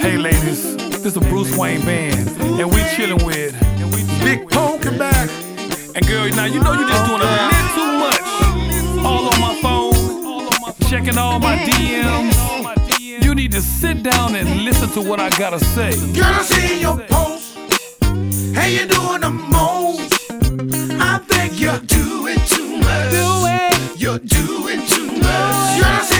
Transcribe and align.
Hey 0.00 0.16
ladies, 0.16 0.76
this 0.76 1.04
is 1.04 1.16
a 1.18 1.20
Bruce 1.20 1.54
Wayne 1.56 1.84
band, 1.84 2.28
and 2.40 2.72
we 2.72 2.82
chilling 2.96 3.22
with 3.26 3.52
Big 4.24 4.48
Poke 4.48 4.82
back. 4.98 5.28
And 5.94 6.06
girl, 6.06 6.26
now 6.30 6.46
you 6.46 6.58
know 6.62 6.72
you 6.72 6.88
just 6.88 7.06
doing 7.06 7.20
a 7.20 7.24
little 7.24 7.68
too 7.76 7.92
much. 7.98 8.20
All 9.04 9.28
on 9.28 9.40
my 9.40 9.54
phone, 9.60 9.92
checking 10.88 11.18
all 11.18 11.38
my 11.38 11.56
DMs. 11.56 12.36
You 13.22 13.34
need 13.34 13.52
to 13.52 13.60
sit 13.60 14.02
down 14.02 14.34
and 14.36 14.64
listen 14.64 14.88
to 14.90 15.02
what 15.06 15.20
I 15.20 15.28
gotta 15.38 15.60
say. 15.60 15.90
Girl, 16.14 16.24
I 16.24 16.42
see 16.44 16.80
your 16.80 16.98
post. 17.00 17.58
Hey, 18.54 18.80
you 18.80 18.86
doing 18.86 19.20
the 19.20 19.30
most. 19.30 20.30
I 20.98 21.18
think 21.28 21.60
you're 21.60 21.78
doing 21.80 22.38
too 22.46 22.78
much. 22.78 23.12
You're 24.00 24.18
doing 24.18 24.80
too 24.86 25.06
much. 25.06 25.76
Girl, 25.76 25.92
I 25.92 26.02
see 26.08 26.19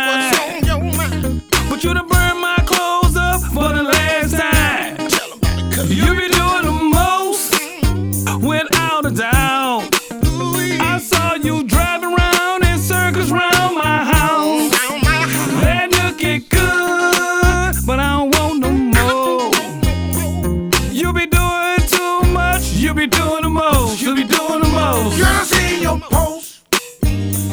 most. 25.11 25.19
Girl, 25.19 25.27
I 25.27 25.43
see 25.43 25.81
your 25.81 25.99
post. 25.99 26.61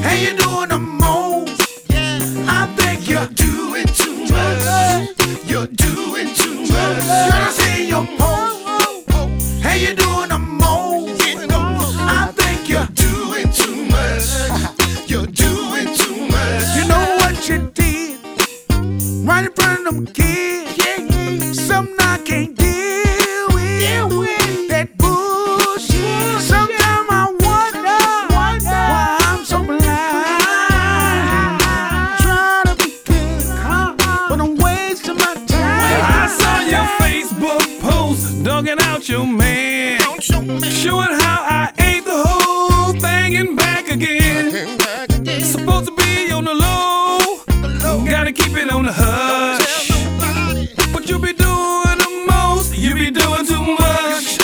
Hey, 0.03 0.25
you 0.25 0.37
doing 0.37 0.69
the 0.69 0.79
most. 0.79 1.63
I 1.91 2.67
think 2.77 3.09
you're 3.09 3.27
doing 3.27 3.87
too 3.87 4.25
much. 4.27 4.65
You're 5.45 5.67
doing 5.67 6.35
too 6.35 6.61
much. 6.61 6.71
Girl, 6.71 7.31
I 7.33 7.51
see 7.51 7.89
your 7.89 8.07
post. 8.19 9.11
Hey, 9.63 9.89
you 9.89 9.95
doing 9.95 10.29
the 10.29 10.39
most. 10.39 11.33
I 11.33 12.33
think 12.33 12.69
you're 12.69 12.87
doing 12.95 13.51
too 13.53 13.87
much. 13.87 15.11
You're 15.11 15.27
doing 15.27 15.95
too 15.97 16.29
much. 16.29 16.77
You 16.77 16.89
know 16.89 17.17
what 17.19 17.49
you 17.49 17.71
did? 17.75 18.21
Right 19.27 19.45
in 19.45 19.53
front 19.53 19.87
of 19.87 19.95
them 19.95 20.07
kids. 20.07 21.67
Something 21.67 21.97
I 21.99 22.19
can't 22.25 22.57
deal 22.57 23.49
with. 24.19 24.38
Out 38.99 39.09
your 39.09 39.27
man. 39.27 40.01
Showing 40.21 41.15
how 41.21 41.41
I 41.47 41.73
ate 41.79 42.05
the 42.05 42.21
whole 42.27 42.93
thing 42.95 43.37
and 43.37 43.57
back 43.57 43.89
again. 43.89 44.51
Supposed 45.41 45.87
to 45.87 45.95
be 45.95 46.33
on 46.33 46.45
the 46.45 46.55
low, 46.55 47.19
gotta 48.05 48.33
keep 48.33 48.57
it 48.57 48.71
on 48.73 48.87
the 48.87 48.93
hush. 48.93 49.89
But 50.93 51.09
you 51.09 51.19
be 51.21 51.33
doing 51.33 51.99
the 52.05 52.27
most, 52.29 52.77
you 52.77 52.95
be 52.95 53.11
doing 53.11 53.47
too 53.47 53.65
much. 53.79 54.39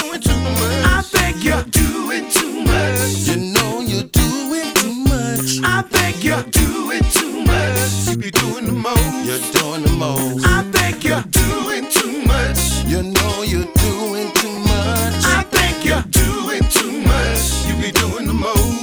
I 0.87 1.03
think 1.03 1.43
you're 1.43 1.65
doing 1.65 2.31
too 2.31 2.63
much. 2.63 3.27
You 3.27 3.37
know 3.55 3.81
you're 3.81 4.11
doing 4.23 4.73
too 4.75 4.95
much. 5.11 5.59
I 5.65 5.83
think 5.83 6.23
you're 6.23 6.43
doing 6.63 7.03
too 7.11 7.45
much. 7.45 8.09
You 8.09 8.17
be 8.19 8.31
doing 8.31 8.67
the 8.67 8.73
most. 8.73 9.27
You're 9.27 9.45
doing 9.59 9.83
the 9.83 9.97
most. 9.99 10.47
I 10.47 10.63
think 10.71 11.03
you're 11.03 11.27
doing 11.43 11.91
too 11.91 12.23
much. 12.23 12.85
You 12.87 13.03
know 13.03 13.43
you're 13.43 13.84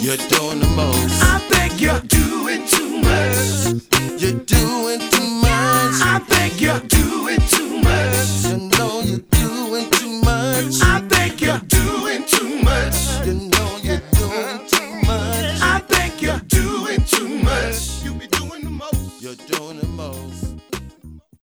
You're 0.02 0.18
doing 0.18 0.60
the 0.60 0.68
most. 0.76 1.22
I 1.22 1.38
think 1.52 1.80
you're 1.80 2.00
doing 2.00 2.66
too 2.66 3.02
much. 3.02 3.84
You're 4.20 4.40
doing 4.40 5.00
too 5.12 5.30
much. 5.46 6.02
I 6.02 6.20
think 6.28 6.60
you're 6.60 6.80
doing 6.80 7.40